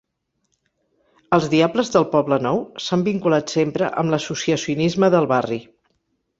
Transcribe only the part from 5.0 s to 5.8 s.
del barri.